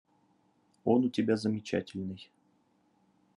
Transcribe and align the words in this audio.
Он 0.83 1.03
у 1.05 1.09
тебя 1.09 1.37
замечательный. 1.37 2.31